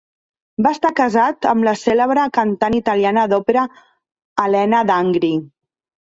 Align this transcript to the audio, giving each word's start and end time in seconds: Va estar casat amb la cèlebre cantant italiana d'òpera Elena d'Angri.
Va 0.67 0.69
estar 0.75 0.89
casat 0.99 1.47
amb 1.49 1.65
la 1.67 1.73
cèlebre 1.81 2.23
cantant 2.37 2.77
italiana 2.77 3.25
d'òpera 3.33 3.67
Elena 4.47 4.81
d'Angri. 4.91 5.31